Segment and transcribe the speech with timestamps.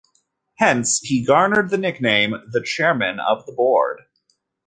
[0.55, 4.01] Hence, he garnered the nickname "The Chairman of the Board".